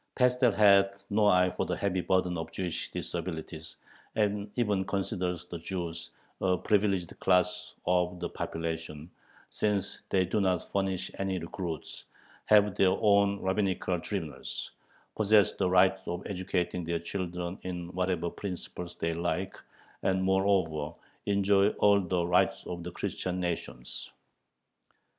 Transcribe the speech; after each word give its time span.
Pestel 0.15 0.51
has 0.55 0.87
no 1.11 1.27
eye 1.27 1.51
for 1.51 1.67
the 1.67 1.77
heavy 1.77 2.01
burden 2.01 2.35
of 2.35 2.51
Jewish 2.51 2.89
disabilities, 2.89 3.77
and 4.15 4.49
even 4.55 4.83
considers 4.83 5.45
the 5.45 5.59
Jews 5.59 6.09
a 6.41 6.57
privileged 6.57 7.19
class 7.19 7.75
of 7.85 8.19
the 8.19 8.27
population, 8.27 9.11
since 9.51 10.01
they 10.09 10.25
do 10.25 10.41
not 10.41 10.71
furnish 10.71 11.11
any 11.19 11.37
recruits, 11.37 12.05
have 12.45 12.73
their 12.73 12.89
own 12.99 13.41
rabbinical 13.43 13.99
tribunals, 13.99 14.71
possess 15.15 15.51
"the 15.51 15.69
right 15.69 15.99
of 16.07 16.25
educating 16.25 16.83
their 16.83 16.97
children 16.97 17.59
in 17.61 17.89
whatever 17.93 18.31
principles 18.31 18.95
they 18.95 19.13
like," 19.13 19.55
and 20.01 20.23
"moreover 20.23 20.95
enjoy 21.27 21.67
all 21.77 22.01
the 22.01 22.25
rights 22.25 22.65
of 22.65 22.81
the 22.81 22.89
Christian 22.91 23.39
nations" 23.39 24.09